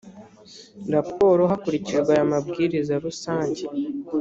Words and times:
raporo 0.93 1.41
hakurikijwe 1.51 2.09
aya 2.15 2.31
mabwiriza 2.31 2.93
rusange 3.05 3.63